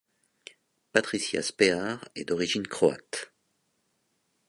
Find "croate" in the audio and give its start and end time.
2.67-3.31